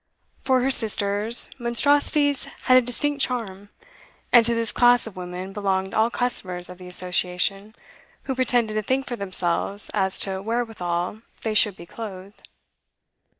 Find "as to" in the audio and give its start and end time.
9.93-10.41